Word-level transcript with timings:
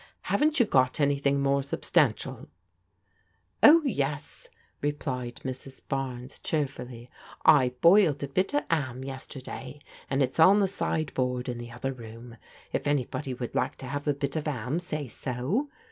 Haven't 0.23 0.59
you 0.59 0.65
got 0.65 0.99
anything 0.99 1.43
more 1.43 1.61
substantial?"" 1.61 2.49
Oh, 3.61 3.83
yes," 3.85 4.49
replied 4.81 5.35
Mrs. 5.45 5.79
Barnes 5.87 6.39
cheerfully," 6.39 7.07
I 7.61 7.75
boiled 7.81 8.23
a 8.23 8.27
bit 8.27 8.55
of 8.55 8.63
'am, 8.71 9.03
yesterday, 9.03 9.79
and 10.09 10.23
it's 10.23 10.39
on 10.39 10.59
the 10.59 10.67
sideboard 10.67 11.47
in 11.47 11.59
the 11.59 11.71
other 11.71 11.93
room. 11.93 12.37
If 12.73 12.87
anybody 12.87 13.35
would 13.35 13.53
like 13.53 13.75
to 13.75 13.85
have 13.85 14.07
a 14.07 14.15
bit 14.15 14.35
of 14.35 14.47
'am, 14.47 14.79
say 14.79 15.07
so. 15.07 15.69